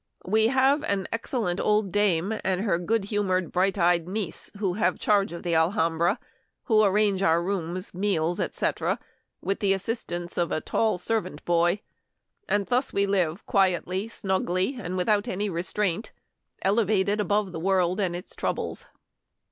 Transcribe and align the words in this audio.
We 0.25 0.47
have 0.47 0.83
an 0.85 1.07
excellent 1.13 1.59
old 1.59 1.91
dame, 1.91 2.33
and 2.43 2.61
her 2.61 2.79
good 2.79 3.05
humored, 3.05 3.51
bright 3.51 3.77
eyed 3.77 4.07
niece, 4.09 4.49
who 4.57 4.73
have 4.73 4.97
charge 4.97 5.31
of 5.31 5.43
the 5.43 5.53
Alhambra, 5.53 6.17
who 6.63 6.83
arrange 6.83 7.21
our 7.21 7.39
rooms, 7.39 7.93
meals, 7.93 8.39
etc., 8.39 8.97
with 9.41 9.59
the 9.59 9.73
assistance 9.73 10.39
of 10.39 10.51
a 10.51 10.59
tall 10.59 10.97
servant 10.97 11.45
boy; 11.45 11.81
and 12.49 12.65
thus 12.65 12.91
we 12.91 13.05
live, 13.05 13.45
quietly, 13.45 14.07
snugly, 14.07 14.75
and 14.81 14.97
without 14.97 15.27
any 15.27 15.51
restraint, 15.51 16.11
elevated 16.63 17.19
above 17.21 17.51
the 17.51 17.59
world 17.59 17.99
and 17.99 18.15
its 18.15 18.35
troubles." 18.35 18.87